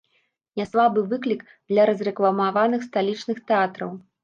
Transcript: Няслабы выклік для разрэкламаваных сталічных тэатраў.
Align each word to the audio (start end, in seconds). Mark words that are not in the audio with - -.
Няслабы 0.61 1.03
выклік 1.11 1.43
для 1.73 1.85
разрэкламаваных 1.91 2.89
сталічных 2.89 3.37
тэатраў. 3.53 3.97